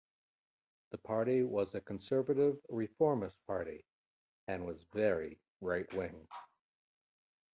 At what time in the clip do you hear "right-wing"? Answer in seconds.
5.59-6.27